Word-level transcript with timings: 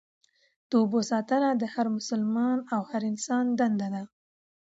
د 0.69 0.71
اوبو 0.81 0.99
ساتنه 1.11 1.49
د 1.61 1.63
هر 1.73 1.87
مسلمان 1.97 2.57
او 2.73 2.81
هر 2.91 3.01
انسان 3.11 3.45
دنده 3.59 3.87
ده. 3.95 4.03